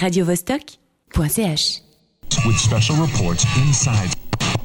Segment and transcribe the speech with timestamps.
[0.00, 1.82] radiovostok.ch.
[2.46, 4.14] With special reports inside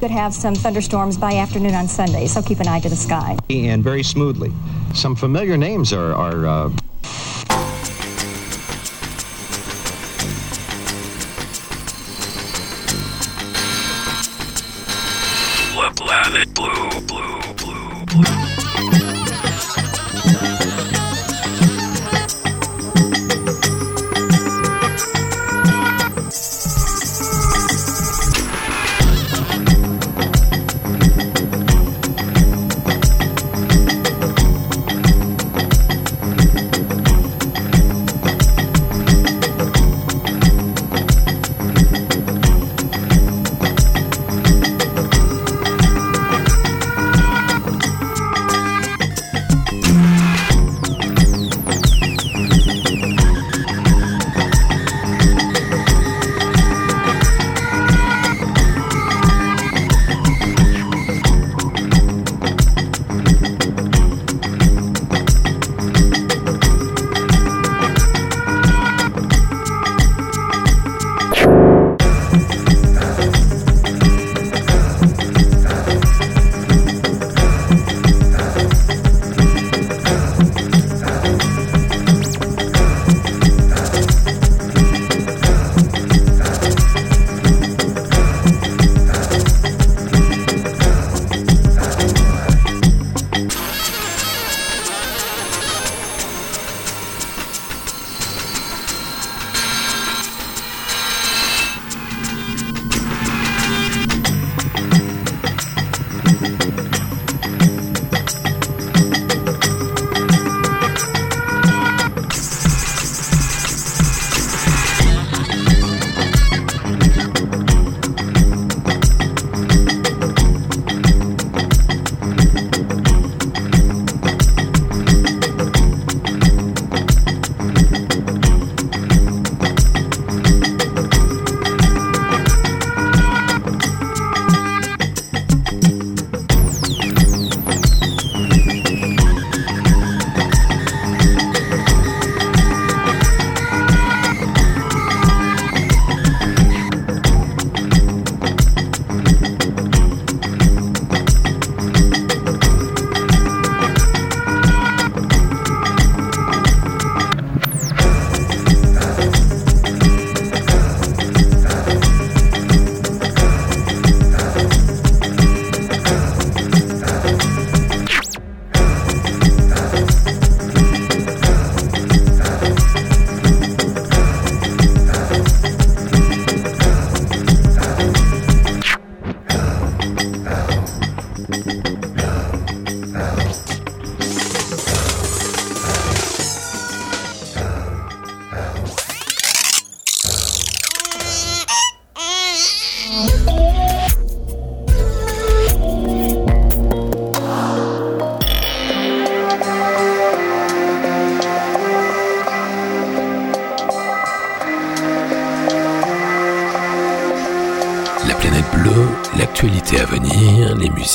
[0.00, 3.36] Could have some thunderstorms by afternoon on Sunday, so keep an eye to the sky.
[3.50, 4.50] and very smoothly.
[4.94, 6.70] Some familiar names are, are uh,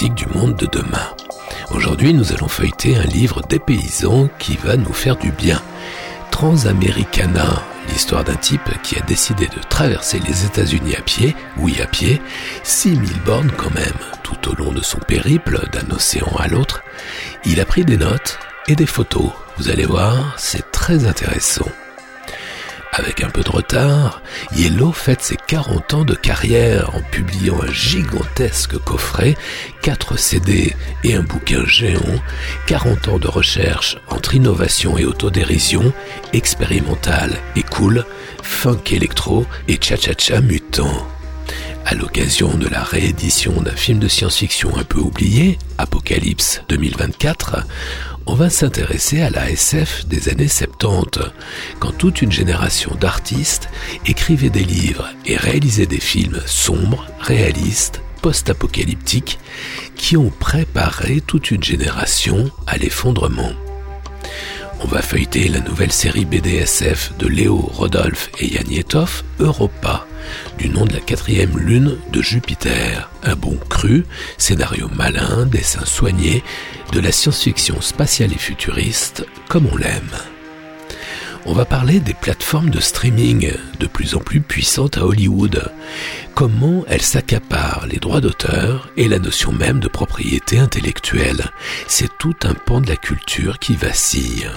[0.09, 1.15] du monde de demain.
[1.71, 5.61] Aujourd'hui, nous allons feuilleter un livre des paysans qui va nous faire du bien.
[6.31, 11.87] Transamericana, l'histoire d'un type qui a décidé de traverser les États-Unis à pied, oui à
[11.87, 12.21] pied,
[12.63, 16.83] 6000 bornes quand même, tout au long de son périple d'un océan à l'autre.
[17.45, 19.31] Il a pris des notes et des photos.
[19.57, 21.69] Vous allez voir, c'est très intéressant.
[22.93, 24.21] Avec un peu de retard,
[24.53, 29.37] Yellow fête ses 40 ans de carrière en publiant un gigantesque coffret,
[29.81, 30.75] 4 CD
[31.05, 32.21] et un bouquin géant,
[32.67, 35.93] 40 ans de recherche entre innovation et autodérision,
[36.33, 38.05] expérimental et cool,
[38.43, 41.07] funk électro et cha-cha-cha mutant.
[41.85, 47.65] À l'occasion de la réédition d'un film de science-fiction un peu oublié, Apocalypse 2024,
[48.31, 51.33] on va s'intéresser à la SF des années 70,
[51.79, 53.67] quand toute une génération d'artistes
[54.05, 59.37] écrivait des livres et réalisait des films sombres, réalistes, post-apocalyptiques,
[59.97, 63.51] qui ont préparé toute une génération à l'effondrement.
[64.79, 70.07] On va feuilleter la nouvelle série BDSF de Léo, Rodolphe et Yanietov, Europa,
[70.57, 73.09] du nom de la quatrième lune de Jupiter.
[73.23, 74.05] Un bon cru,
[74.37, 76.43] scénario malin, dessin soigné,
[76.91, 80.11] de la science-fiction spatiale et futuriste comme on l'aime.
[81.45, 85.71] on va parler des plateformes de streaming de plus en plus puissantes à Hollywood.
[86.35, 91.49] Comment elles s'accaparent les droits d'auteur et la notion même de propriété intellectuelle.
[91.87, 94.49] C'est tout un pan de la culture qui vacille.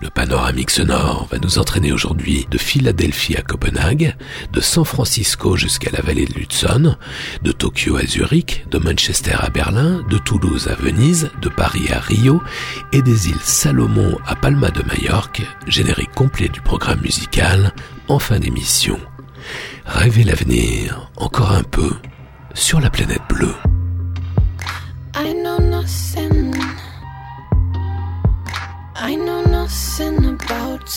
[0.00, 4.16] Le panoramique sonore va nous entraîner aujourd'hui de Philadelphie à Copenhague,
[4.52, 6.96] de San Francisco jusqu'à la vallée de l'Hudson,
[7.42, 12.00] de Tokyo à Zurich, de Manchester à Berlin, de Toulouse à Venise, de Paris à
[12.00, 12.42] Rio
[12.92, 17.72] et des îles Salomon à Palma de Majorque, générique complet du programme musical
[18.08, 18.98] en fin d'émission.
[19.86, 21.92] Rêvez l'avenir encore un peu
[22.54, 23.54] sur la planète bleue.
[25.14, 26.31] I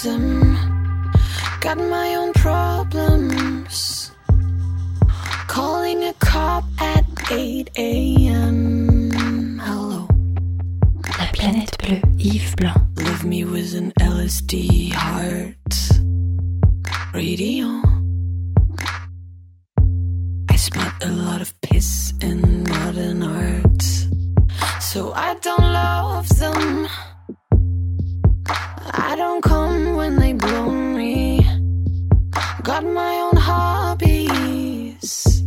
[0.05, 4.11] Got my own problems.
[5.47, 9.59] Calling a cop at 8 a.m.
[9.59, 10.07] Hello.
[11.17, 12.77] La planète bleue, Yves Blanc.
[12.97, 15.73] Leave me with an LSD heart.
[17.15, 17.81] Radio.
[20.51, 23.83] I smell a lot of piss in modern art.
[24.81, 26.87] So I don't love them.
[29.07, 31.45] I don't come when they blow me.
[32.63, 35.43] Got my own hobbies.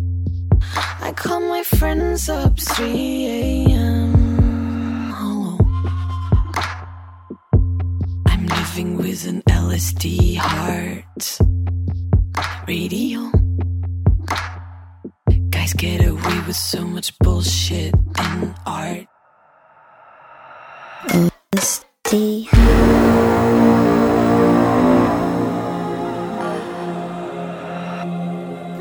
[1.01, 2.87] I call my friends up 3
[3.27, 5.11] a.m.
[5.13, 5.59] Hello.
[5.61, 6.53] Oh.
[8.29, 11.39] I'm living with an LSD heart.
[12.69, 13.33] Radio.
[15.51, 19.09] Guys get away with so much bullshit in art.
[21.09, 22.47] LSD.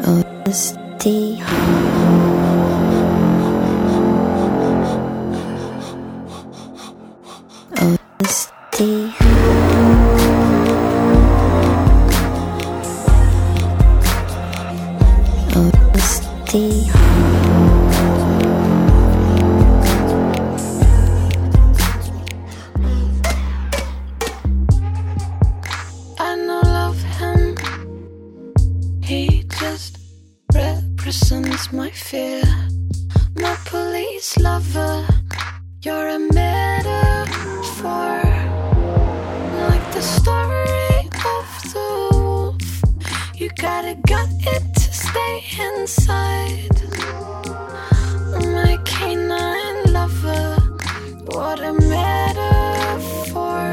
[0.09, 1.43] Oh, Honesty.
[31.71, 32.43] My fear.
[33.35, 35.05] My police lover,
[35.81, 38.21] you're a metaphor.
[39.69, 42.81] Like the story of the wolf.
[43.35, 46.77] You gotta gut it to stay inside.
[48.53, 50.55] My canine lover,
[51.25, 53.71] what a metaphor.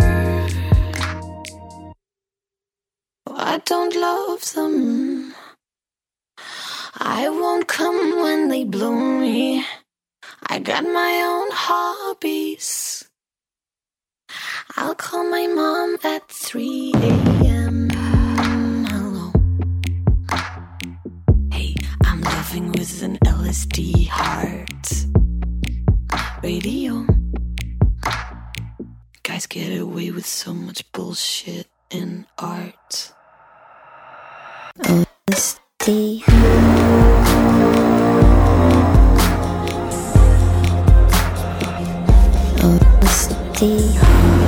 [3.26, 5.34] I don't love them.
[6.96, 9.64] I won't come when they blow me.
[10.46, 13.08] I got my own hobbies.
[14.76, 17.90] I'll call my mom at 3 a.m.
[18.86, 19.32] Hello.
[21.52, 21.74] Hey,
[22.04, 24.70] I'm living with an LSD heart.
[26.44, 27.06] Radio.
[29.24, 33.12] Guys get away with so much bullshit in art.
[34.78, 36.22] LSD empty.
[43.60, 44.43] Oh.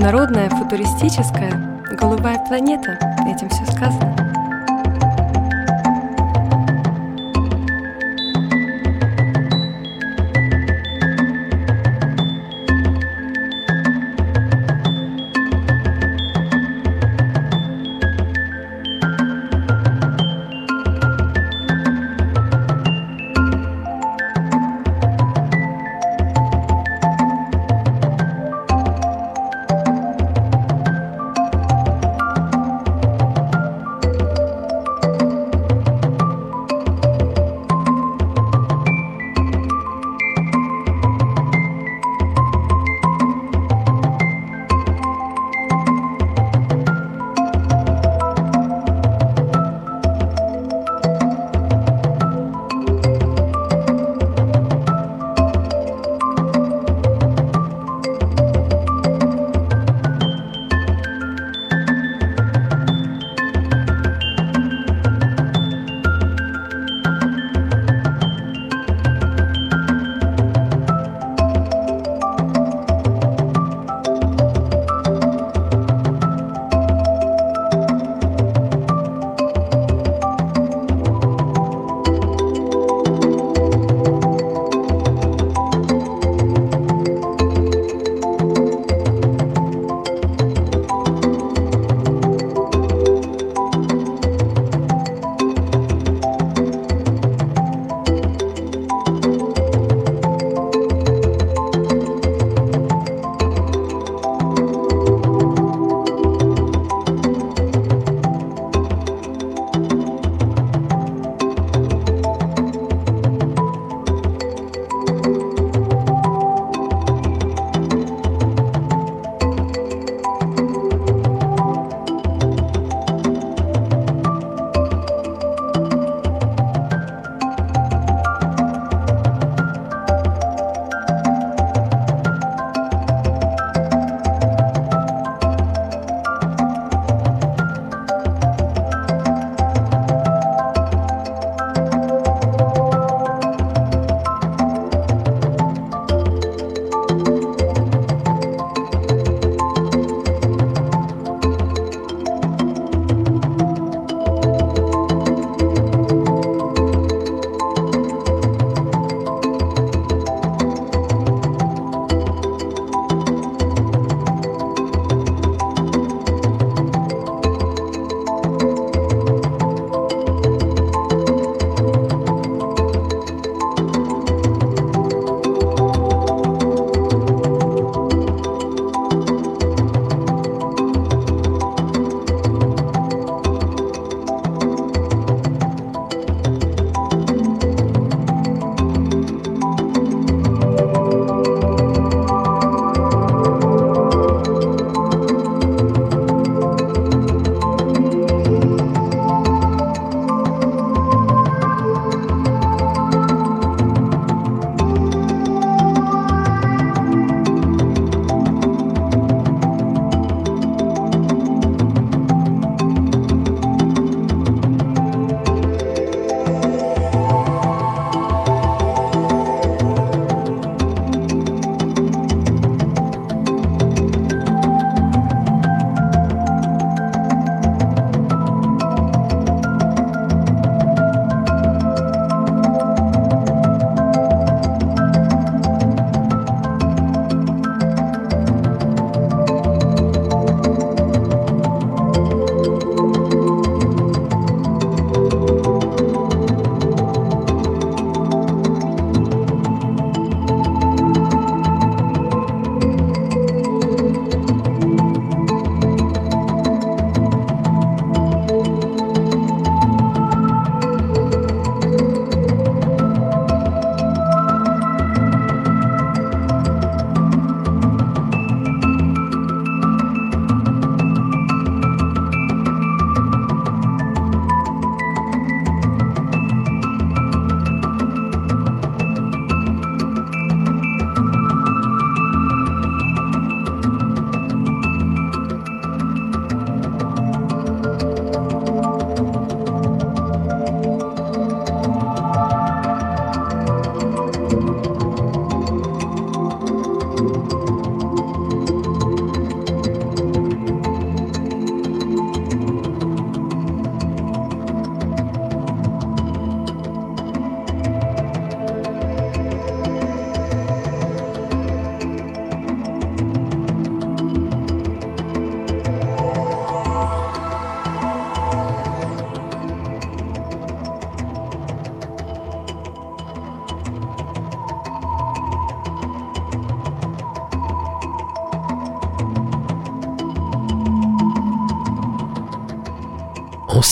[0.00, 1.52] Международная, футуристическая,
[1.98, 2.98] голубая планета.
[3.26, 4.09] Этим все сказано.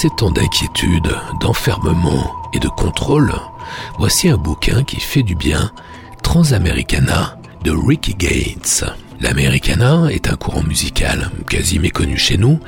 [0.01, 3.33] Ces temps d'inquiétude, d'enfermement et de contrôle,
[3.99, 5.73] voici un bouquin qui fait du bien,
[6.23, 8.85] Transamericana de Ricky Gates.
[9.21, 12.61] L'Americana est un courant musical quasi méconnu chez nous,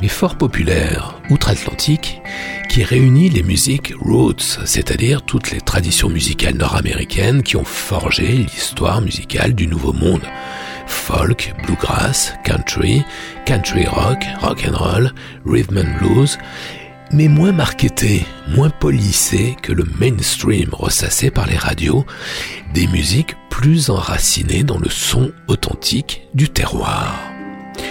[0.00, 2.22] mais fort populaire outre-Atlantique,
[2.68, 9.00] qui réunit les musiques roots, c'est-à-dire toutes les traditions musicales nord-américaines qui ont forgé l'histoire
[9.00, 10.22] musicale du Nouveau Monde.
[10.86, 13.04] Folk, bluegrass, country,
[13.44, 15.10] country rock, rock and roll,
[15.44, 16.38] rhythm and blues,
[17.12, 22.04] mais moins marketé, moins polissé que le mainstream ressassé par les radios,
[22.74, 27.14] des musiques plus enracinées dans le son authentique du terroir.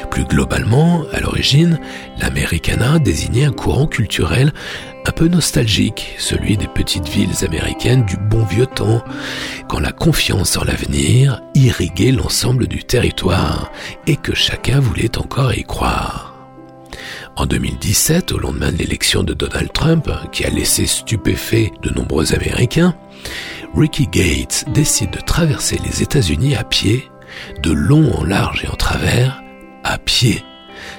[0.10, 1.79] Plus globalement, à l'origine,
[2.19, 4.53] l'Americana désignait un courant culturel
[5.07, 9.03] un peu nostalgique, celui des petites villes américaines du bon vieux temps,
[9.67, 13.72] quand la confiance en l'avenir irriguait l'ensemble du territoire
[14.07, 16.35] et que chacun voulait encore y croire.
[17.38, 22.34] En 2017, au lendemain de l'élection de Donald Trump, qui a laissé stupéfait de nombreux
[22.34, 22.96] Américains,
[23.75, 27.10] Ricky Gates décide de traverser les États-Unis à pied,
[27.62, 29.44] de long en large et en travers,
[29.84, 30.46] à pied.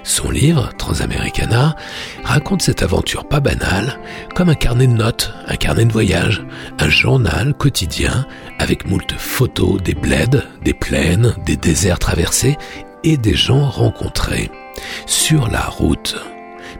[0.02, 1.74] Son livre, Transamericana,
[2.22, 3.98] raconte cette aventure pas banale
[4.34, 6.44] comme un carnet de notes, un carnet de voyage,
[6.78, 8.26] un journal quotidien
[8.58, 12.58] avec moult photos des bleds, des plaines, des déserts traversés
[13.04, 14.50] et des gens rencontrés
[15.06, 16.16] sur la route.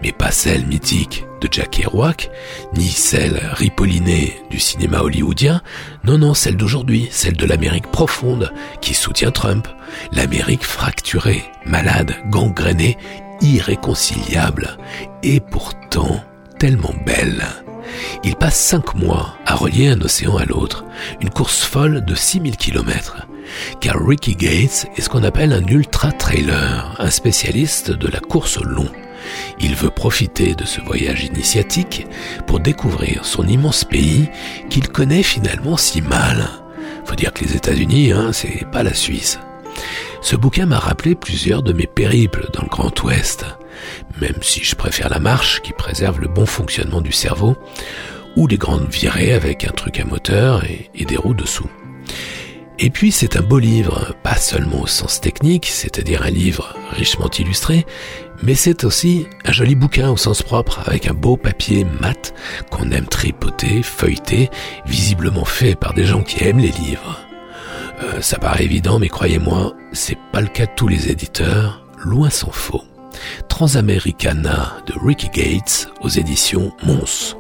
[0.03, 2.31] Mais pas celle mythique de Jack Kerouac,
[2.75, 5.63] ni celle ripollinée du cinéma hollywoodien,
[6.05, 9.69] non non, celle d'aujourd'hui, celle de l'Amérique profonde qui soutient Trump,
[10.13, 12.97] l'Amérique fracturée, malade, gangrénée,
[13.41, 14.77] irréconciliable,
[15.23, 16.23] et pourtant
[16.59, 17.45] tellement belle.
[18.25, 20.85] Il passe cinq mois à relier un océan à l'autre,
[21.21, 23.27] une course folle de 6000 kilomètres
[23.81, 28.65] car Ricky Gates est ce qu'on appelle un ultra-trailer, un spécialiste de la course au
[28.65, 28.91] long.
[29.61, 32.07] Il veut profiter de ce voyage initiatique
[32.47, 34.29] pour découvrir son immense pays
[34.71, 36.49] qu'il connaît finalement si mal.
[37.05, 39.39] Faut dire que les États-Unis, hein, c'est pas la Suisse.
[40.23, 43.45] Ce bouquin m'a rappelé plusieurs de mes périples dans le Grand Ouest,
[44.21, 47.57] même si je préfère la marche qui préserve le bon fonctionnement du cerveau,
[48.35, 51.71] ou les grandes virées avec un truc à moteur et, et des roues dessous.
[52.79, 57.31] Et puis c'est un beau livre, pas seulement au sens technique, c'est-à-dire un livre richement
[57.31, 57.87] illustré,
[58.43, 62.35] mais c'est aussi un joli bouquin au sens propre, avec un beau papier mat
[62.71, 64.51] qu'on aime tripoter, feuilleter,
[64.85, 67.19] visiblement fait par des gens qui aiment les livres.
[68.03, 72.29] Euh, ça paraît évident, mais croyez-moi, c'est pas le cas de tous les éditeurs, loin
[72.29, 72.85] s'en faut.
[73.49, 77.37] Transamericana de Ricky Gates aux éditions Mons.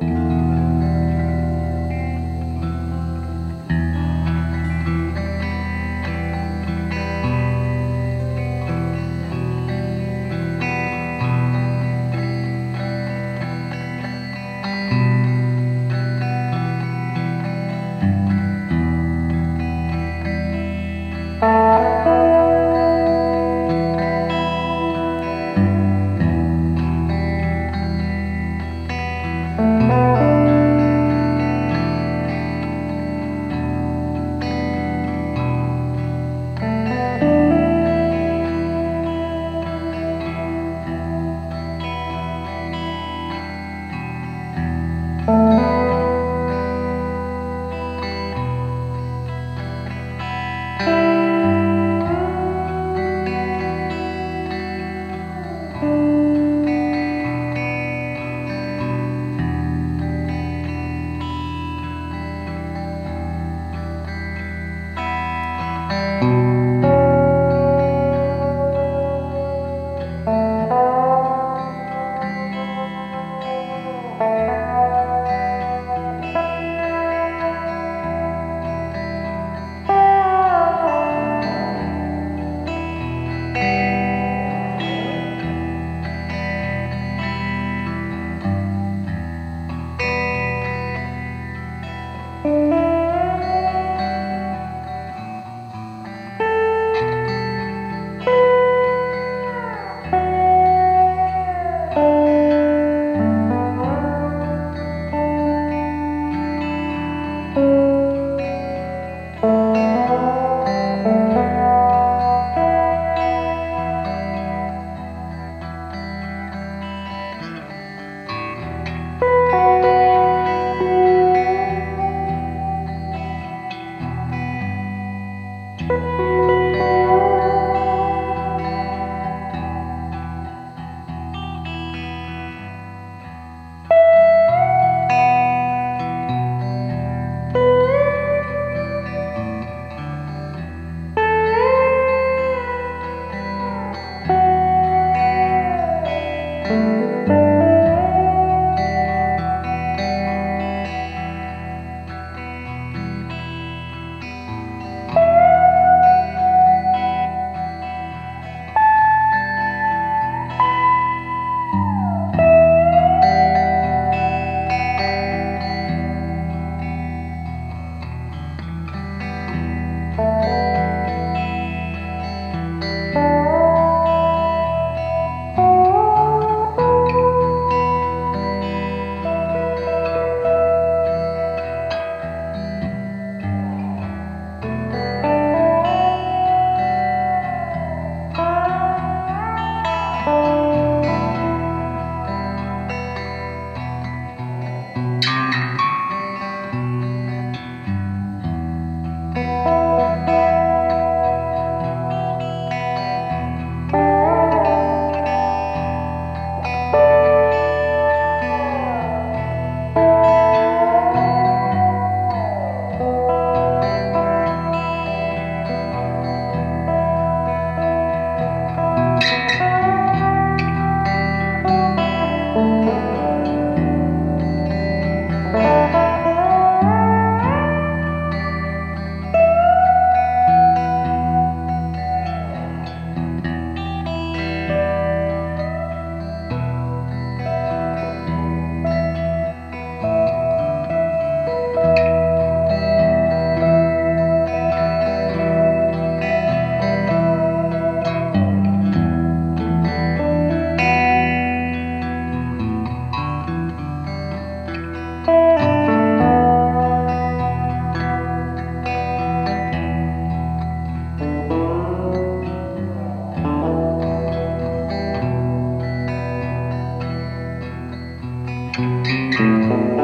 [269.38, 269.95] Música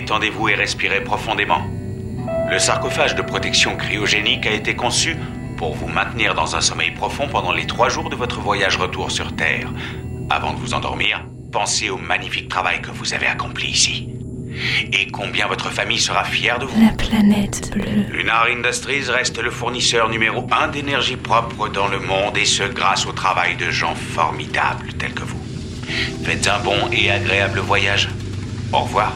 [0.00, 1.62] détendez-vous et respirez profondément.
[2.50, 5.16] Le sarcophage de protection cryogénique a été conçu
[5.56, 9.10] pour vous maintenir dans un sommeil profond pendant les trois jours de votre voyage retour
[9.10, 9.72] sur Terre.
[10.28, 14.10] Avant de vous endormir, pensez au magnifique travail que vous avez accompli ici.
[14.92, 16.78] Et combien votre famille sera fière de vous.
[16.78, 18.04] La planète bleue.
[18.10, 23.06] Lunar Industries reste le fournisseur numéro un d'énergie propre dans le monde et ce grâce
[23.06, 25.40] au travail de gens formidables tels que vous.
[26.22, 28.10] Faites un bon et agréable voyage.
[28.74, 29.14] Au revoir.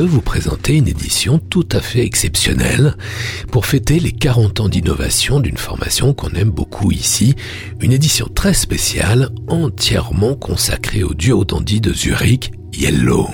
[0.00, 2.96] Vous présentait une édition tout à fait exceptionnelle
[3.50, 7.34] pour fêter les 40 ans d'innovation d'une formation qu'on aime beaucoup ici,
[7.80, 13.28] une édition très spéciale entièrement consacrée au duo dandy de Zurich, Yellow.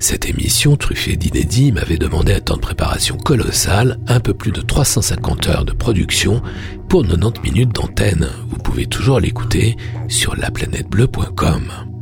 [0.00, 4.60] Cette émission, truffée d'inédits, m'avait demandé un temps de préparation colossal, un peu plus de
[4.60, 6.42] 350 heures de production
[6.88, 8.28] pour 90 minutes d'antenne.
[8.48, 9.76] Vous pouvez toujours l'écouter
[10.08, 11.95] sur laplanètebleu.com.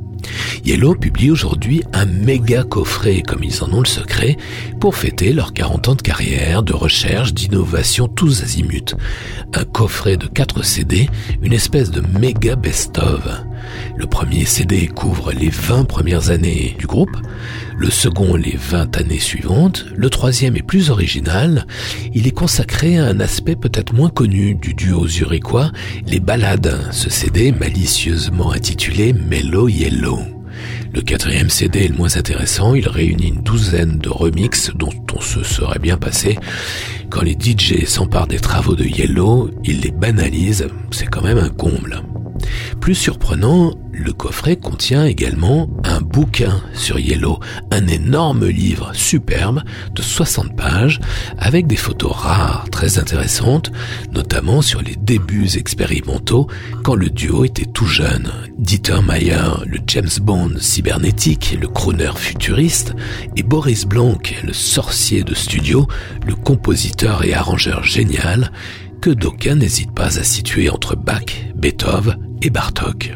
[0.64, 4.38] Yellow publie aujourd'hui un méga coffret, comme ils en ont le secret,
[4.80, 8.94] pour fêter leurs 40 ans de carrière, de recherche, d'innovation tous azimuts.
[9.52, 11.10] Un coffret de 4 CD,
[11.42, 13.20] une espèce de méga best-of.
[13.94, 17.16] Le premier CD couvre les 20 premières années du groupe,
[17.76, 21.66] le second les 20 années suivantes, le troisième est plus original,
[22.14, 25.72] il est consacré à un aspect peut-être moins connu du duo zurichois,
[26.06, 30.33] les ballades, ce CD malicieusement intitulé Mellow Yellow.
[30.92, 35.20] Le quatrième CD est le moins intéressant, il réunit une douzaine de remixes dont on
[35.20, 36.38] se serait bien passé.
[37.10, 41.50] Quand les DJ s'emparent des travaux de Yellow, ils les banalisent, c'est quand même un
[41.50, 42.02] comble.
[42.80, 47.38] Plus surprenant, le coffret contient également un bouquin sur Yellow,
[47.70, 49.62] un énorme livre superbe
[49.94, 51.00] de 60 pages
[51.38, 53.70] avec des photos rares très intéressantes,
[54.12, 56.48] notamment sur les débuts expérimentaux
[56.82, 58.30] quand le duo était tout jeune.
[58.58, 62.94] Dieter Mayer, le James Bond cybernétique, le crooner futuriste,
[63.36, 65.86] et Boris Blanc, le sorcier de studio,
[66.26, 68.50] le compositeur et arrangeur génial,
[69.00, 73.12] que d'aucuns n'hésitent pas à situer entre Bach, Beethoven et Bartok.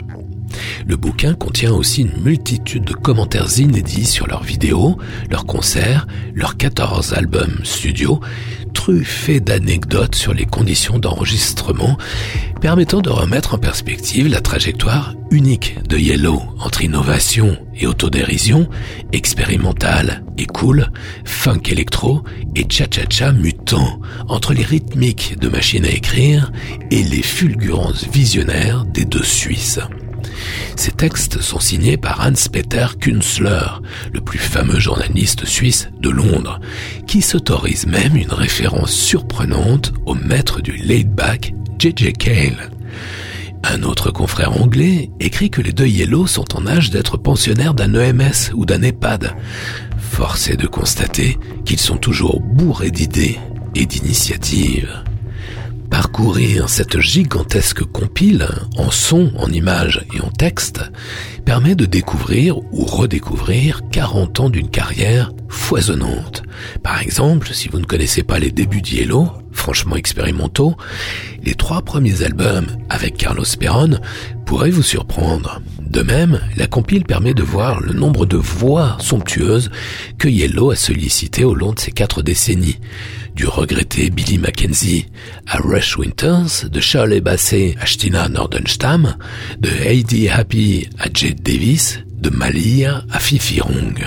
[0.87, 4.99] Le bouquin contient aussi une multitude de commentaires inédits sur leurs vidéos,
[5.31, 8.21] leurs concerts, leurs 14 albums studio,
[8.73, 11.99] truffés d'anecdotes sur les conditions d'enregistrement,
[12.61, 18.69] permettant de remettre en perspective la trajectoire unique de Yellow entre innovation et autodérision,
[19.13, 20.91] expérimentale et cool,
[21.25, 22.23] funk électro
[22.55, 26.51] et cha-cha-cha mutant, entre les rythmiques de machine à écrire
[26.91, 29.81] et les fulgurances visionnaires des deux Suisses.
[30.77, 33.81] Ces textes sont signés par Hans-Peter Künzler,
[34.13, 36.61] le plus fameux journaliste suisse de Londres,
[37.07, 42.13] qui s'autorise même une référence surprenante au maître du laid-back J.J.
[42.13, 42.71] Cale.
[43.65, 47.95] Un autre confrère anglais écrit que les deux Yellow sont en âge d'être pensionnaires d'un
[47.95, 49.35] EMS ou d'un EHPAD.
[49.99, 53.39] Force est de constater qu'ils sont toujours bourrés d'idées
[53.75, 55.03] et d'initiatives.
[55.91, 58.47] Parcourir cette gigantesque compile,
[58.77, 60.83] en son, en images et en texte,
[61.45, 66.43] permet de découvrir ou redécouvrir 40 ans d'une carrière foisonnante.
[66.83, 70.77] Par exemple, si vous ne connaissez pas les débuts d'Yellow, franchement expérimentaux,
[71.43, 73.99] les trois premiers albums avec Carlos Perron
[74.45, 75.61] pourraient vous surprendre.
[75.81, 79.71] De même, la compile permet de voir le nombre de voix somptueuses
[80.19, 82.79] que Yellow a sollicité au long de ces quatre décennies
[83.39, 85.07] du regretté Billy Mackenzie
[85.47, 89.17] à Rush Winters, de Charlie Basset à Stina Nordenstam,
[89.61, 94.05] de Heidi Happy à Jade Davis, de Malia à Fifi Rong.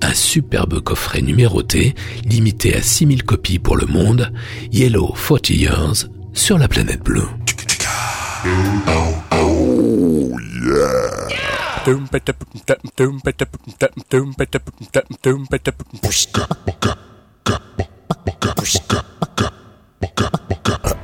[0.00, 4.32] Un superbe coffret numéroté, limité à 6000 copies pour le monde,
[4.70, 7.28] Yellow 40 Years, sur la planète bleue.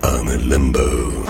[0.03, 1.28] I'm in limbo.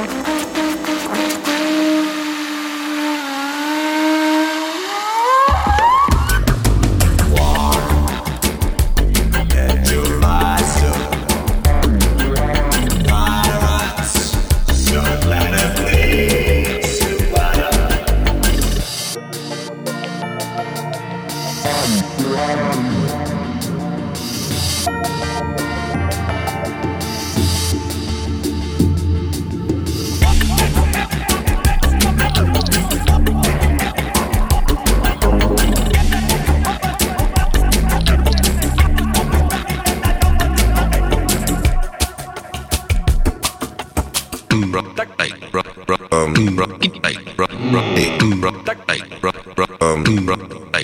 [50.72, 50.77] La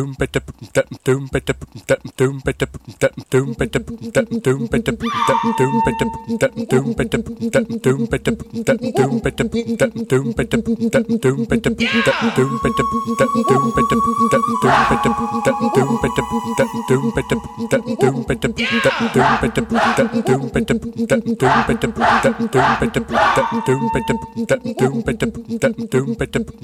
[0.00, 0.16] Doom,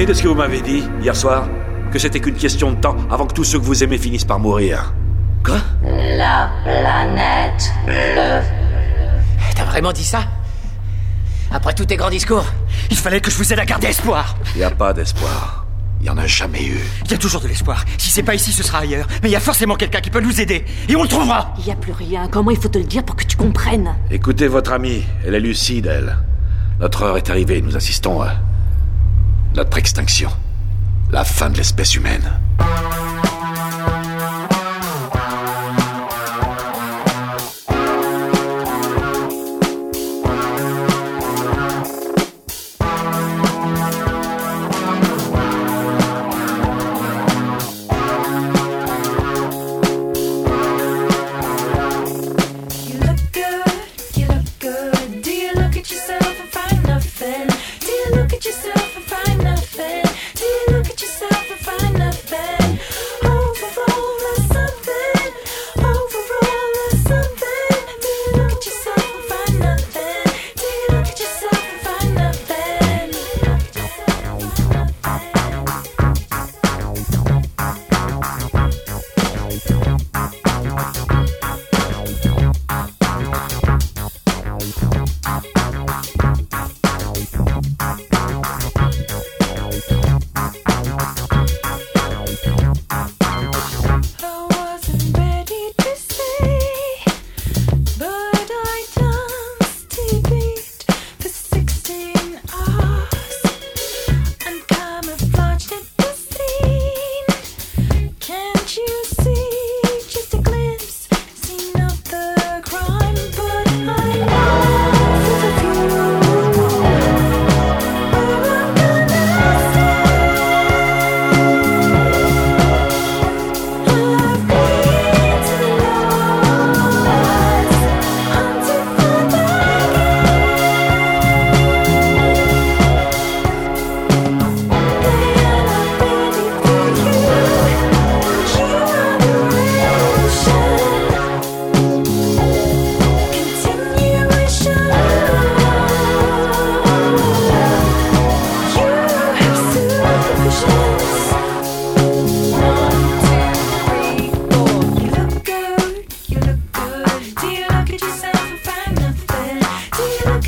[0.00, 1.46] souvenez de ce que vous m'avez dit hier soir?
[1.92, 4.38] Que c'était qu'une question de temps avant que tous ceux que vous aimez finissent par
[4.38, 4.94] mourir.
[5.44, 5.58] Quoi?
[5.82, 8.40] La planète bleue.
[9.54, 10.20] T'as vraiment dit ça?
[11.50, 12.46] Après tous tes grands discours
[12.90, 15.66] Il fallait que je vous aide à garder espoir Il n'y a pas d'espoir.
[16.00, 16.80] Il n'y en a jamais eu.
[17.04, 17.84] Il y a toujours de l'espoir.
[17.98, 19.06] Si c'est pas ici, ce sera ailleurs.
[19.22, 20.64] Mais il y a forcément quelqu'un qui peut nous aider.
[20.88, 22.26] Et on le trouvera Il y a plus rien.
[22.28, 23.94] Comment il faut te le dire pour que tu comprennes?
[24.10, 26.16] Écoutez votre amie, elle est lucide, elle.
[26.80, 28.36] Notre heure est arrivée, nous assistons à
[29.54, 30.30] notre extinction.
[31.10, 32.40] La fin de l'espèce humaine.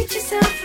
[0.03, 0.62] Get yourself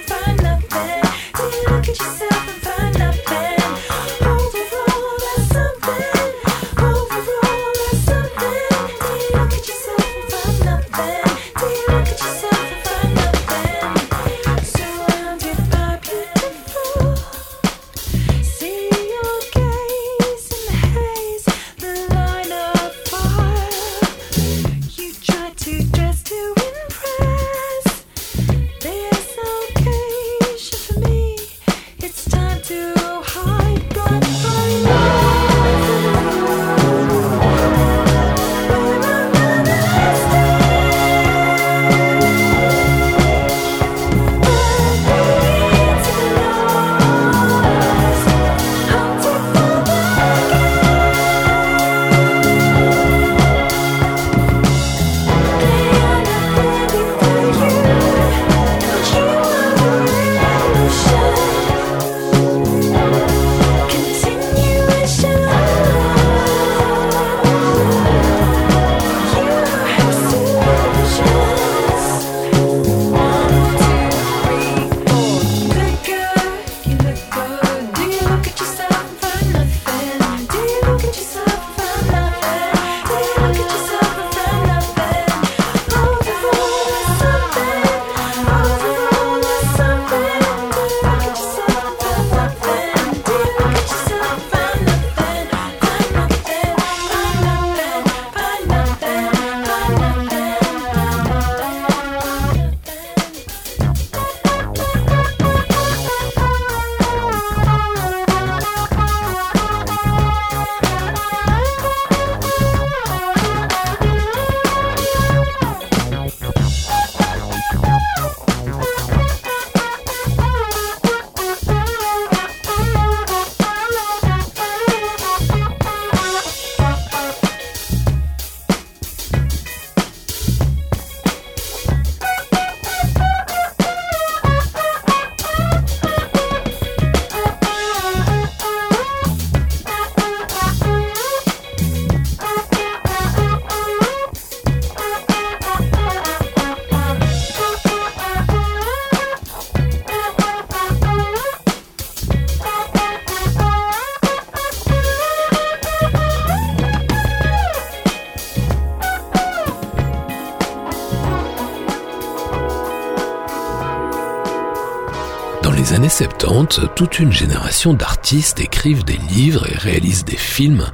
[166.18, 170.88] 70, toute une génération d'artistes écrivent des livres et réalisent des films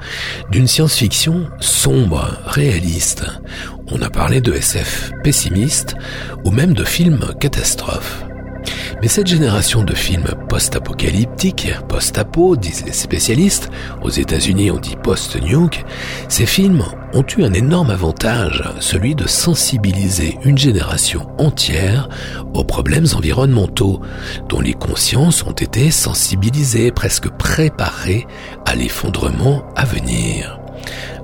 [0.52, 3.24] d'une science-fiction sombre, réaliste.
[3.88, 5.96] On a parlé de SF pessimiste
[6.44, 8.26] ou même de films catastrophes.
[9.04, 13.70] Mais cette génération de films post-apocalyptiques, post-apo, disent les spécialistes,
[14.02, 15.84] aux États-Unis on dit post-nuke,
[16.30, 22.08] ces films ont eu un énorme avantage, celui de sensibiliser une génération entière
[22.54, 24.00] aux problèmes environnementaux,
[24.48, 28.26] dont les consciences ont été sensibilisées, presque préparées
[28.66, 30.63] à l'effondrement à venir.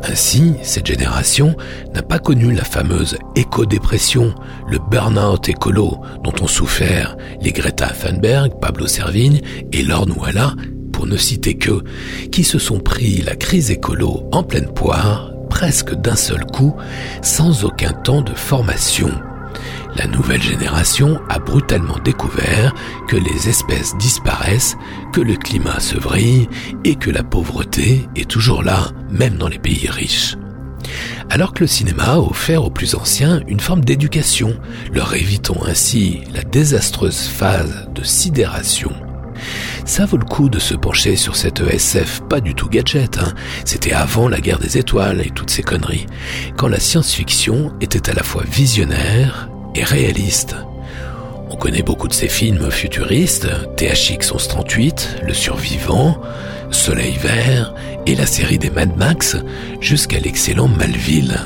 [0.04, 1.56] Ainsi, cette génération
[1.94, 4.34] n'a pas connu la fameuse éco-dépression,
[4.68, 9.42] le burn-out écolo dont ont souffert les Greta Thunberg, Pablo Servigne
[9.72, 10.54] et Lorne Walla,
[10.92, 11.84] pour ne citer que,
[12.32, 16.76] qui se sont pris la crise écolo en pleine poire, presque d'un seul coup,
[17.22, 19.10] sans aucun temps de formation.
[19.96, 22.74] La nouvelle génération a brutalement découvert
[23.08, 24.78] que les espèces disparaissent,
[25.12, 26.48] que le climat se vrille
[26.84, 30.38] et que la pauvreté est toujours là, même dans les pays riches.
[31.30, 34.56] Alors que le cinéma a offert aux plus anciens une forme d'éducation,
[34.94, 38.92] leur évitant ainsi la désastreuse phase de sidération.
[39.86, 43.34] Ça vaut le coup de se pencher sur cette SF pas du tout gadget, hein.
[43.66, 46.06] c'était avant la guerre des étoiles et toutes ces conneries,
[46.58, 50.56] quand la science-fiction était à la fois visionnaire et réaliste.
[51.50, 56.22] On connaît beaucoup de ces films futuristes, THX 1138, Le Survivant,
[56.72, 57.74] Soleil Vert
[58.06, 59.38] et la série des Mad Max
[59.82, 61.40] jusqu'à l'excellent Malville.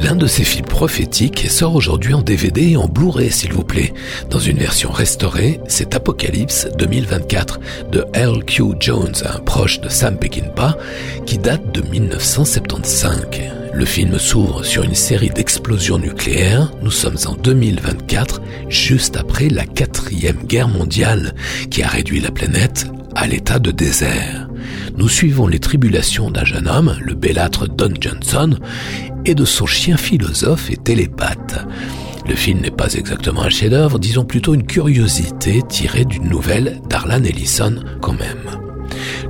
[0.00, 3.92] L'un de ces films prophétiques sort aujourd'hui en DVD et en Blu-ray s'il vous plaît.
[4.30, 8.74] Dans une version restaurée, c'est Apocalypse 2024 de L.Q.
[8.80, 10.76] Jones, un proche de Sam Peckinpah,
[11.26, 13.59] qui date de 1975.
[13.80, 16.70] Le film s'ouvre sur une série d'explosions nucléaires.
[16.82, 21.34] Nous sommes en 2024, juste après la quatrième guerre mondiale
[21.70, 24.50] qui a réduit la planète à l'état de désert.
[24.98, 28.58] Nous suivons les tribulations d'un jeune homme, le bellâtre Don Johnson,
[29.24, 31.64] et de son chien philosophe et télépathe.
[32.28, 37.24] Le film n'est pas exactement un chef-d'œuvre, disons plutôt une curiosité tirée d'une nouvelle d'Arlan
[37.24, 38.69] Ellison quand même.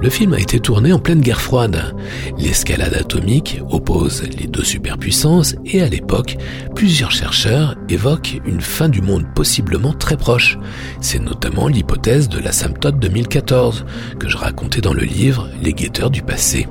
[0.01, 1.95] Le film a été tourné en pleine guerre froide.
[2.39, 6.37] L'escalade atomique oppose les deux superpuissances et à l'époque,
[6.75, 10.59] plusieurs chercheurs évoquent une fin du monde possiblement très proche.
[11.01, 13.85] C'est notamment l'hypothèse de la Symptote 2014
[14.19, 16.67] que je racontais dans le livre Les guetteurs du passé.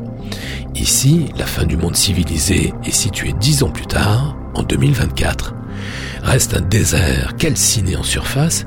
[0.76, 5.56] Ici, la fin du monde civilisé est située dix ans plus tard, en 2024.
[6.24, 8.66] Reste un désert calciné en surface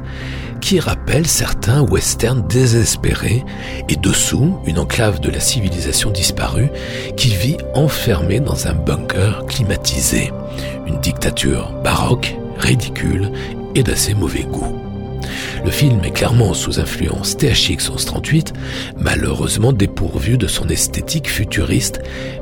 [0.62, 3.44] qui rappelle certains westerns désespérés
[3.88, 6.70] et dessous une enclave de la civilisation disparue
[7.16, 10.30] qui vit enfermée dans un bunker climatisé.
[10.86, 13.32] Une dictature baroque, ridicule
[13.74, 14.91] et d'assez mauvais goût.
[15.64, 18.52] Le film est clairement sous influence THX 1138,
[18.98, 22.00] malheureusement dépourvu de son esthétique futuriste,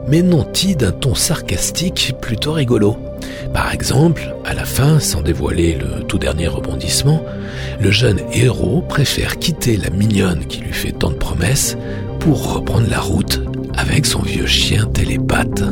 [0.08, 2.96] mais nanti d'un ton sarcastique plutôt rigolo.
[3.52, 7.22] Par exemple, à la fin, sans dévoiler le tout dernier rebondissement,
[7.80, 11.76] le jeune héros préfère quitter la mignonne qui lui fait tant de promesses
[12.20, 13.40] pour reprendre la route
[13.76, 15.62] avec son vieux chien télépathe.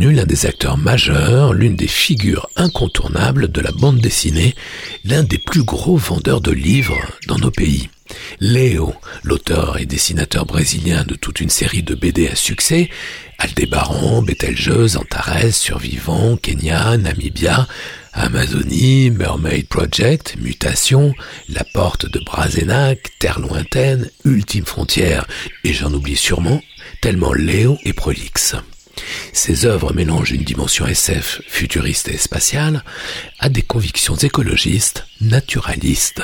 [0.00, 4.54] L'un des acteurs majeurs, l'une des figures incontournables de la bande dessinée,
[5.04, 7.88] l'un des plus gros vendeurs de livres dans nos pays.
[8.40, 12.90] Léo, l'auteur et dessinateur brésilien de toute une série de BD à succès,
[13.38, 17.66] Aldébaran, Betelgeuse, Antares, Survivant, Kenya, Namibia,
[18.12, 21.14] Amazonie, Mermaid Project, Mutation,
[21.48, 25.26] La Porte de Brazenac, Terre lointaine, Ultime Frontière,
[25.64, 26.60] et j'en oublie sûrement,
[27.00, 28.56] tellement Léo est prolixe.
[29.32, 32.84] Ses œuvres mélangent une dimension SF futuriste et spatiale
[33.38, 36.22] à des convictions écologistes, naturalistes.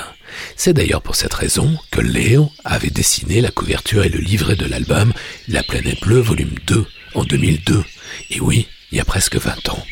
[0.57, 4.67] C'est d'ailleurs pour cette raison que Léo avait dessiné la couverture et le livret de
[4.67, 5.13] l'album
[5.49, 7.85] La planète bleue volume 2 en 2002.
[8.31, 9.85] Et oui, il y a presque 20 ans.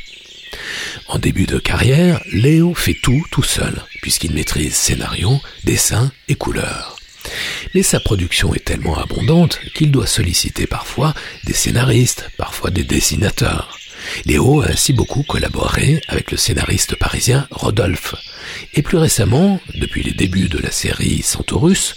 [1.08, 6.95] En début de carrière, Léo fait tout tout seul, puisqu'il maîtrise scénario, dessin et couleurs.
[7.74, 11.14] Mais sa production est tellement abondante qu'il doit solliciter parfois
[11.44, 13.78] des scénaristes, parfois des dessinateurs.
[14.24, 18.14] Léo a ainsi beaucoup collaboré avec le scénariste parisien Rodolphe,
[18.74, 21.96] et plus récemment, depuis les débuts de la série Centaurus,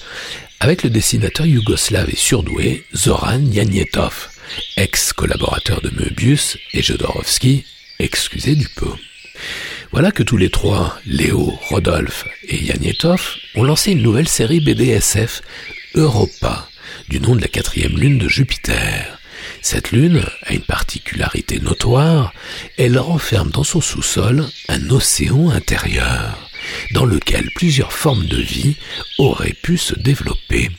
[0.60, 4.30] avec le dessinateur yougoslave et surdoué Zoran Janietov,
[4.78, 7.64] ex-collaborateur de Möbius et Jodorowsky,
[8.00, 8.92] excusez du peu.
[9.92, 15.42] Voilà que tous les trois, Léo, Rodolphe et Janietov, ont lancé une nouvelle série BDSF,
[15.96, 16.70] Europa,
[17.10, 19.18] du nom de la quatrième lune de Jupiter.
[19.64, 22.34] Cette lune a une particularité notoire,
[22.78, 26.38] elle renferme dans son sous-sol un océan intérieur,
[26.92, 28.76] dans lequel plusieurs formes de vie
[29.18, 30.70] auraient pu se développer.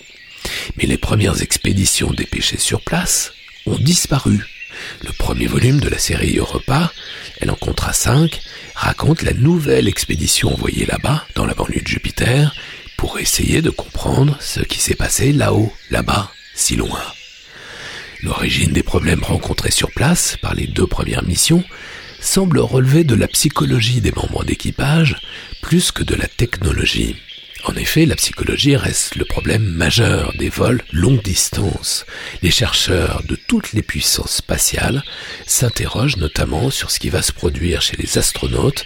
[0.76, 3.32] Mais les premières expéditions dépêchées sur place
[3.66, 4.40] ont disparu.
[5.05, 6.93] Le premier volume de la série Europa,
[7.41, 8.41] elle en comptera cinq,
[8.75, 12.55] raconte la nouvelle expédition envoyée là-bas, dans la banlieue de Jupiter,
[12.97, 17.03] pour essayer de comprendre ce qui s'est passé là-haut, là-bas, si loin.
[18.23, 21.64] L'origine des problèmes rencontrés sur place par les deux premières missions
[22.21, 25.16] semble relever de la psychologie des membres d'équipage
[25.62, 27.16] plus que de la technologie.
[27.64, 32.06] En effet, la psychologie reste le problème majeur des vols longue distance.
[32.42, 35.02] Les chercheurs de toutes les puissances spatiales
[35.46, 38.84] s'interrogent notamment sur ce qui va se produire chez les astronautes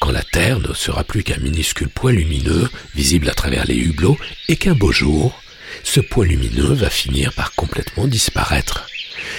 [0.00, 4.18] quand la Terre ne sera plus qu'un minuscule point lumineux visible à travers les hublots
[4.48, 5.40] et qu'un beau jour,
[5.82, 8.86] ce point lumineux va finir par complètement disparaître.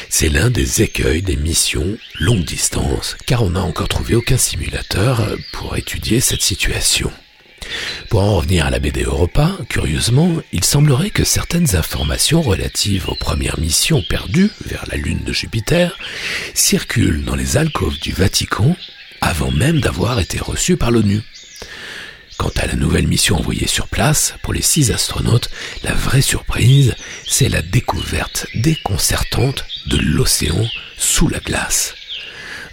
[0.09, 5.35] C'est l'un des écueils des missions longue distance, car on n'a encore trouvé aucun simulateur
[5.53, 7.11] pour étudier cette situation.
[8.09, 13.15] Pour en revenir à la BD Europa, curieusement, il semblerait que certaines informations relatives aux
[13.15, 15.97] premières missions perdues vers la Lune de Jupiter
[16.53, 18.75] circulent dans les alcôves du Vatican
[19.21, 21.21] avant même d'avoir été reçues par l'ONU.
[22.37, 25.49] Quant à la nouvelle mission envoyée sur place, pour les six astronautes,
[25.83, 26.95] la vraie surprise,
[27.27, 30.65] c'est la découverte déconcertante de l'océan
[30.97, 31.93] sous la glace.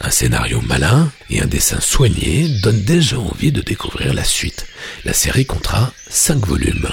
[0.01, 4.66] Un scénario malin et un dessin soigné donnent déjà envie de découvrir la suite.
[5.05, 6.88] La série comptera 5 volumes.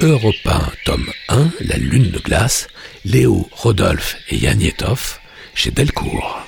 [0.00, 2.68] Europa, tome 1, La Lune de glace,
[3.04, 5.18] Léo, Rodolphe et Yanietov,
[5.54, 6.46] chez Delcourt.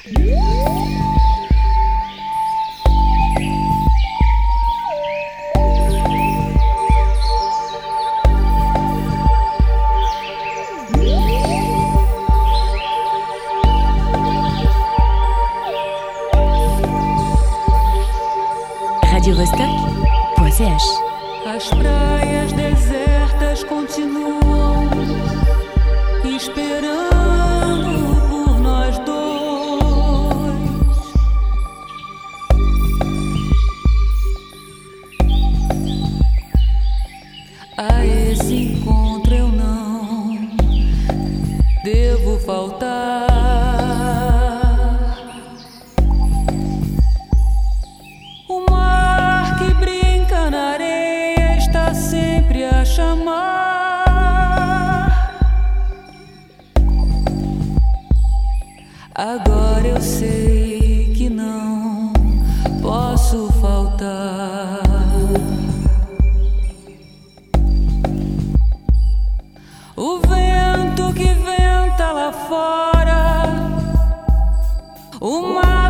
[21.46, 22.15] As praias
[52.96, 54.24] chamar.
[59.14, 62.10] Agora eu sei que não
[62.80, 64.80] posso faltar.
[69.94, 73.44] O vento que venta lá fora,
[75.20, 75.85] o mato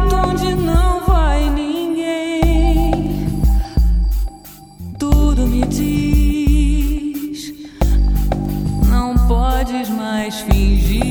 [10.07, 11.03] mais fingir.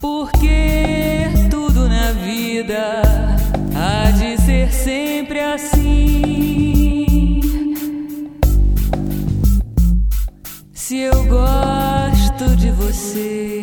[0.00, 3.02] Porque tudo na vida
[3.76, 5.84] há de ser sempre assim.
[10.72, 13.59] Se eu gosto de você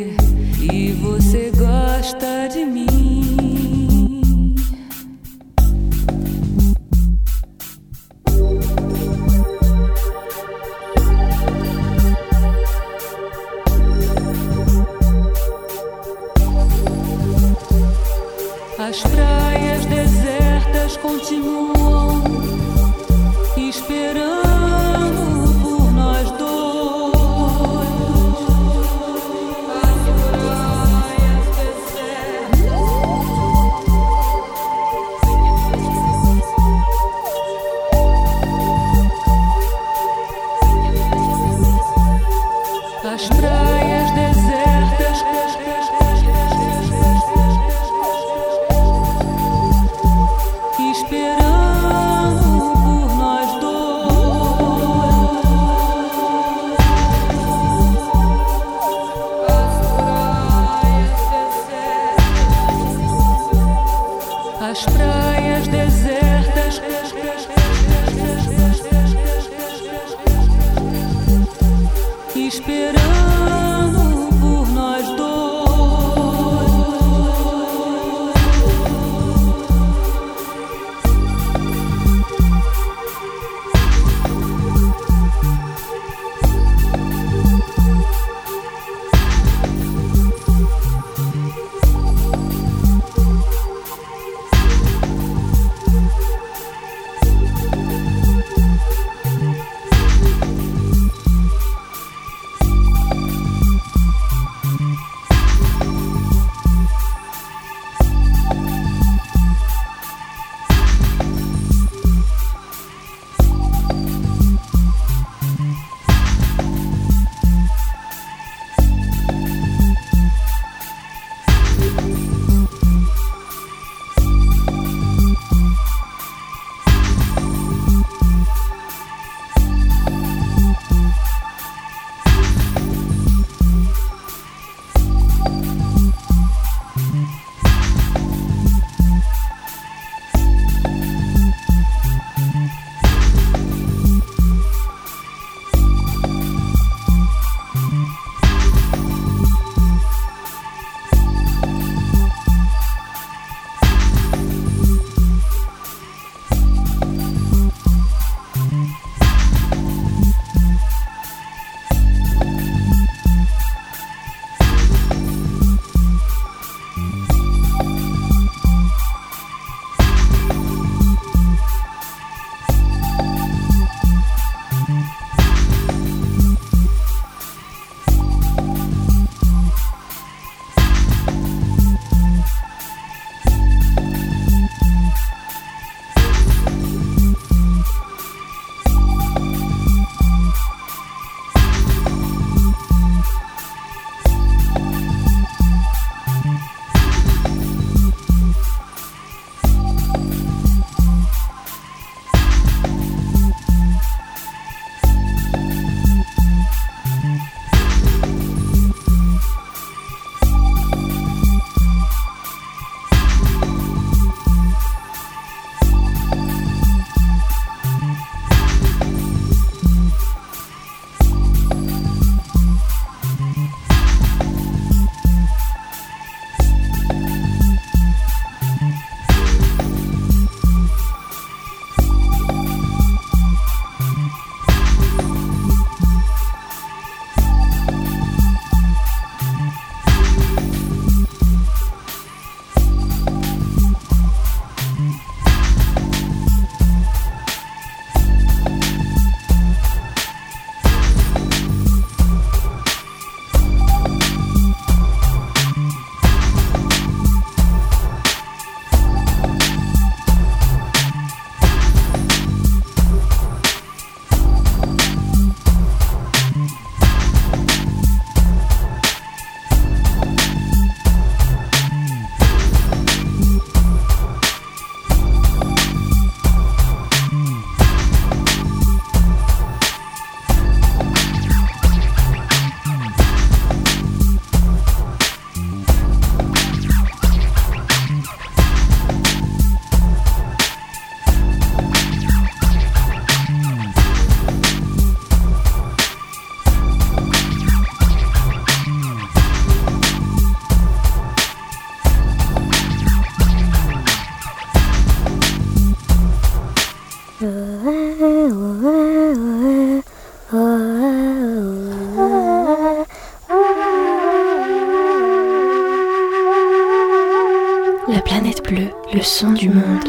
[319.28, 320.08] son du monde.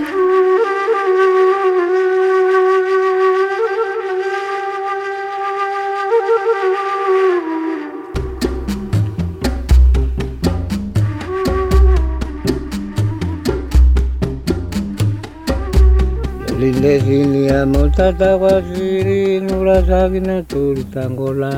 [16.61, 21.53] Linde silia motata wasiri nura sagina turi tangola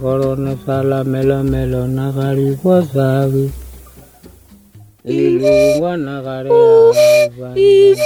[0.00, 3.67] corona sala melo melo nakari wasabi
[5.08, 6.50] ilungwa nakari
[7.56, 7.98] If,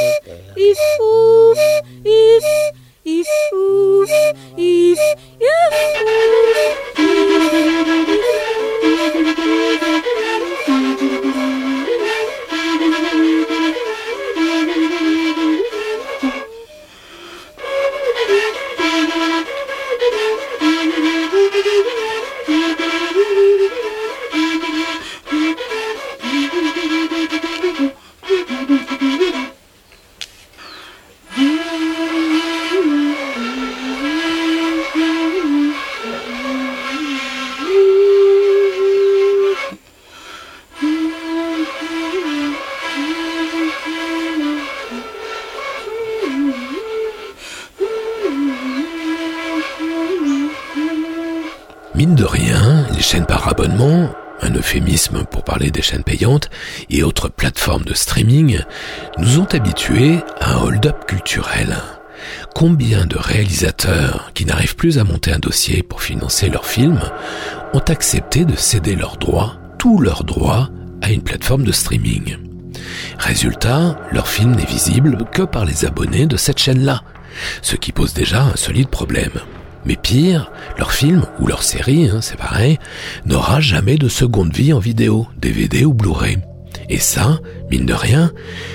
[0.56, 1.58] if, oof,
[2.04, 2.44] if,
[3.04, 4.10] if, oof,
[4.56, 4.98] if,
[5.38, 5.82] if.
[54.40, 56.50] Un euphémisme pour parler des chaînes payantes,
[56.90, 58.60] et autres plateformes de streaming,
[59.18, 61.76] nous ont habitués à un hold-up culturel.
[62.54, 67.00] Combien de réalisateurs qui n'arrivent plus à monter un dossier pour financer leur film
[67.72, 70.68] ont accepté de céder leurs droits, tous leurs droits,
[71.00, 72.36] à une plateforme de streaming?
[73.18, 77.02] Résultat, leur film n'est visible que par les abonnés de cette chaîne-là,
[77.62, 79.40] ce qui pose déjà un solide problème.
[79.84, 82.78] Mais pire, leur film ou leur série, hein, c'est pareil,
[83.26, 86.38] n'aura jamais de seconde vie en vidéo, DVD ou Blu-ray.
[86.88, 87.38] Et ça,
[87.70, 88.32] mine de rien,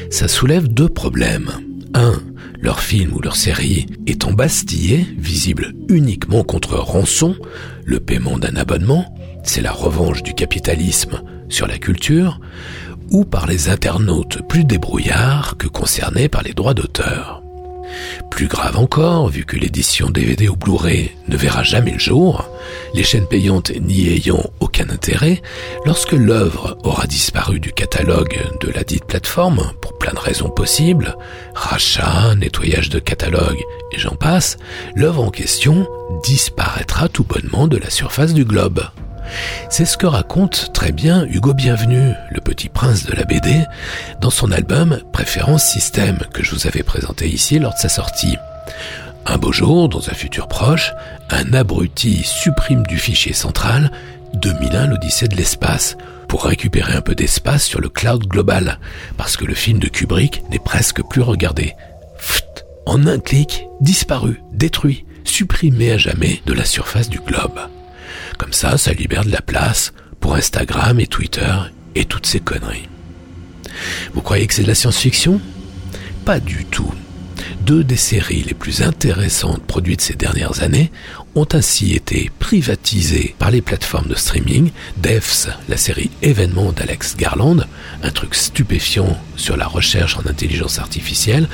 [0.10, 1.52] ça soulève deux problèmes.
[1.94, 2.14] Un,
[2.60, 7.36] leur film ou leur série est embastillé, visible uniquement contre rançon,
[7.86, 12.40] le paiement d'un abonnement, c'est la revanche du capitalisme sur la culture,
[13.12, 17.42] ou par les internautes plus débrouillards que concernés par les droits d'auteur.
[18.30, 22.50] Plus grave encore, vu que l'édition DVD ou Blu-ray ne verra jamais le jour,
[22.94, 25.42] les chaînes payantes n'y ayant aucun intérêt,
[25.86, 31.16] lorsque l'œuvre aura disparu du catalogue de la dite plateforme, pour plein de raisons possibles,
[31.54, 33.60] rachat, nettoyage de catalogue
[33.92, 34.58] et j'en passe,
[34.96, 35.88] l'œuvre en question
[36.24, 38.82] disparaîtra tout bonnement de la surface du globe.
[39.70, 43.66] C'est ce que raconte très bien Hugo Bienvenu, le petit prince de la BD,
[44.22, 48.38] dans son album Préférence Système que je vous avais présenté ici lors de sa sortie.
[49.26, 50.94] Un beau jour, dans un futur proche,
[51.30, 53.92] un abruti supprime du fichier central
[54.36, 55.98] 2001 l'Odyssée de l'espace
[56.28, 58.80] pour récupérer un peu d'espace sur le cloud global,
[59.18, 61.74] parce que le film de Kubrick n'est presque plus regardé.
[62.18, 67.60] Pfft, en un clic, disparu, détruit, supprimé à jamais de la surface du globe.
[68.38, 71.54] Comme ça, ça libère de la place pour Instagram et Twitter
[71.96, 72.88] et toutes ces conneries.
[74.14, 75.42] Vous croyez que c'est de la science-fiction?
[76.26, 76.94] Pas du tout.
[77.62, 80.92] Deux des séries les plus intéressantes produites ces dernières années
[81.36, 84.72] ont ainsi été privatisées par les plateformes de streaming.
[84.98, 87.66] Devs, la série événement d'Alex Garland,
[88.04, 91.48] un truc stupéfiant sur la recherche en intelligence artificielle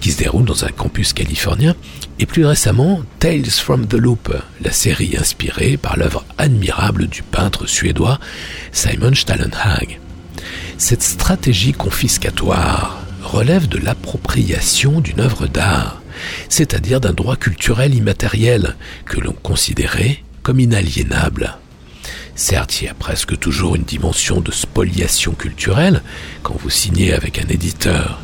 [0.00, 1.74] qui se déroule dans un campus californien,
[2.18, 7.66] et plus récemment Tales from the Loop, la série inspirée par l'œuvre admirable du peintre
[7.66, 8.18] suédois
[8.72, 10.00] Simon Stallenhag.
[10.76, 15.99] Cette stratégie confiscatoire relève de l'appropriation d'une œuvre d'art,
[16.48, 18.76] c'est-à-dire d'un droit culturel immatériel
[19.06, 21.56] que l'on considérait comme inaliénable.
[22.34, 26.02] Certes, il y a presque toujours une dimension de spoliation culturelle
[26.42, 28.20] quand vous signez avec un éditeur,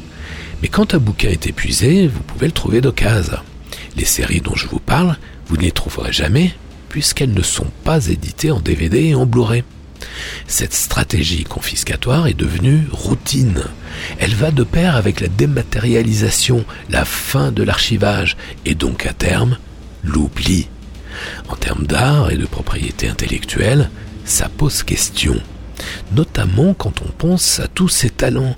[0.62, 3.38] mais quand un bouquin est épuisé, vous pouvez le trouver d'occasion.
[3.96, 5.16] Les séries dont je vous parle,
[5.48, 6.54] vous ne les trouverez jamais,
[6.88, 9.64] puisqu'elles ne sont pas éditées en DVD et en Blu-ray.
[10.46, 13.62] Cette stratégie confiscatoire est devenue routine.
[14.18, 19.58] Elle va de pair avec la dématérialisation, la fin de l'archivage et donc à terme
[20.04, 20.68] l'oubli.
[21.48, 23.90] En termes d'art et de propriété intellectuelle,
[24.24, 25.40] ça pose question.
[26.12, 28.56] Notamment quand on pense à tous ces talents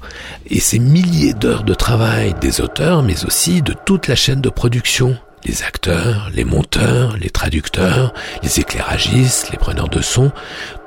[0.48, 4.50] et ces milliers d'heures de travail des auteurs, mais aussi de toute la chaîne de
[4.50, 8.12] production les acteurs, les monteurs, les traducteurs,
[8.42, 10.32] les éclairagistes, les preneurs de son,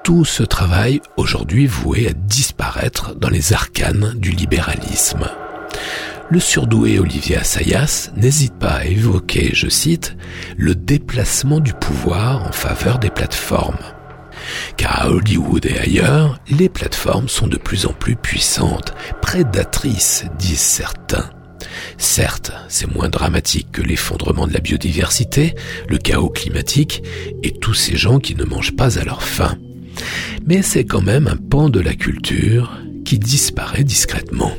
[0.04, 5.30] tout ce travail aujourd'hui voué à disparaître dans les arcanes du libéralisme.
[6.30, 10.16] Le surdoué Olivier Assayas n'hésite pas à évoquer, je cite,
[10.58, 13.78] le déplacement du pouvoir en faveur des plateformes.
[14.78, 20.60] Car à Hollywood et ailleurs, les plateformes sont de plus en plus puissantes, prédatrices, disent
[20.60, 21.30] certains.
[21.98, 25.54] Certes, c'est moins dramatique que l'effondrement de la biodiversité,
[25.90, 27.04] le chaos climatique
[27.44, 29.58] et tous ces gens qui ne mangent pas à leur faim.
[30.46, 34.52] Mais c'est quand même un pan de la culture qui disparaît discrètement.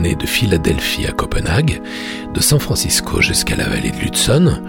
[0.00, 1.80] De Philadelphie à Copenhague,
[2.32, 4.60] de San Francisco jusqu'à la vallée de l'Hudson,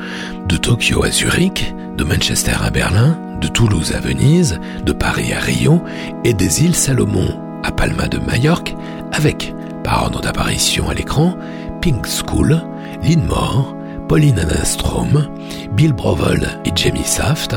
[0.48, 5.40] de Tokyo à Zurich, de Manchester à Berlin, de Toulouse à Venise, de Paris à
[5.40, 5.82] Rio
[6.24, 8.76] et des îles Salomon à Palma de Majorque
[9.14, 11.36] avec, par ordre d'apparition à l'écran,
[11.82, 12.62] Pink School,
[13.02, 13.76] Lynn Moore,
[14.08, 15.28] Pauline Anastrom,
[15.72, 17.56] Bill Brovel et Jamie Saft,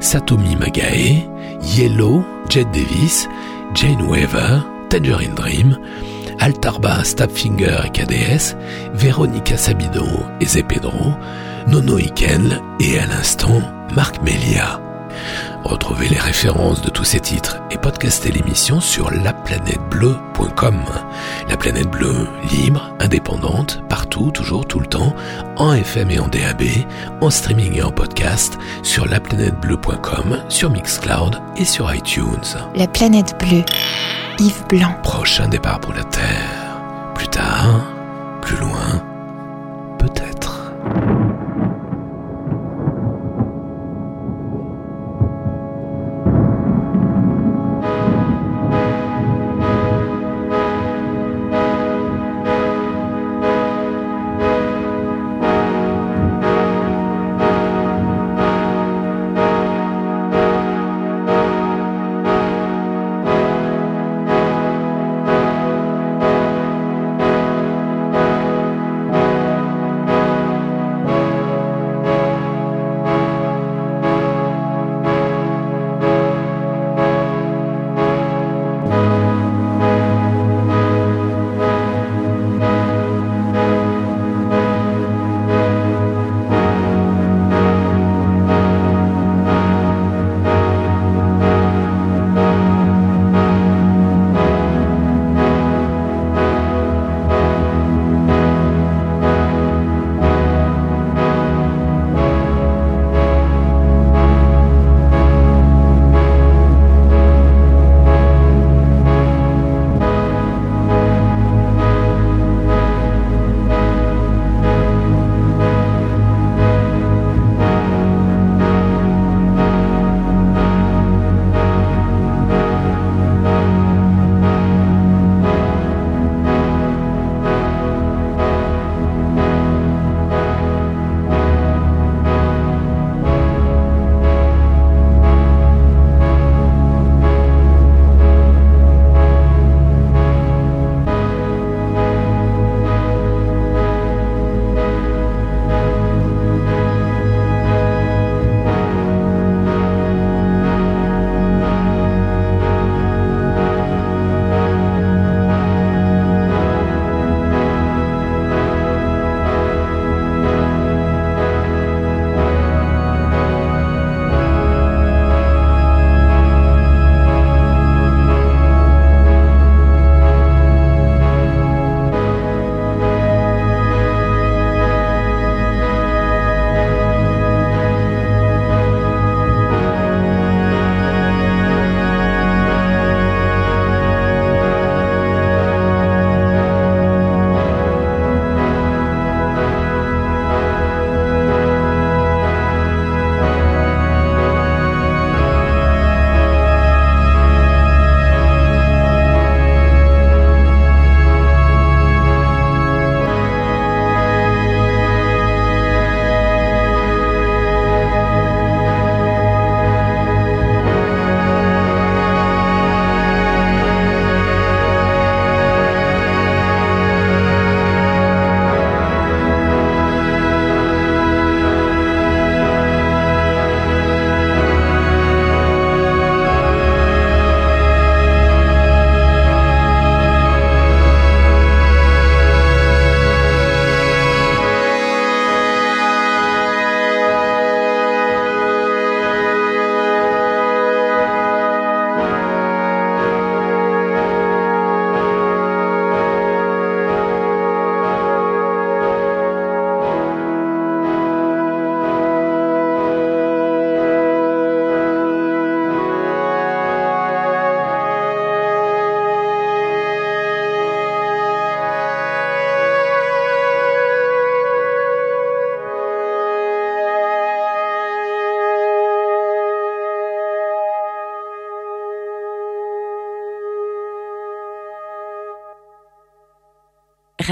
[0.00, 1.28] Satomi Magae,
[1.76, 3.28] Yellow, Jet Davis,
[3.74, 4.60] Jane Weaver,
[4.90, 5.78] Tangerine Dream,
[6.38, 8.56] Altarba, Stabfinger et KDS,
[8.94, 10.04] Veronica Sabido
[10.40, 11.14] et Zepedro,
[11.66, 13.60] Nono Iken et à l'instant
[13.94, 14.80] Marc Melia.
[15.64, 20.76] Retrouvez les références de tous ces titres et podcastez l'émission sur laplanètebleu.com.
[21.48, 25.14] La planète bleue, libre, indépendante, partout, toujours, tout le temps,
[25.56, 26.62] en FM et en DAB,
[27.20, 32.56] en streaming et en podcast, sur laplanètebleu.com, sur Mixcloud et sur iTunes.
[32.76, 33.64] La planète bleue.
[34.38, 34.92] Yves Blanc.
[35.02, 37.12] Prochain départ pour la Terre.
[37.14, 37.86] Plus tard,
[38.42, 39.02] plus loin,
[39.98, 40.72] peut-être.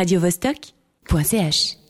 [0.05, 1.84] radiovostok.ch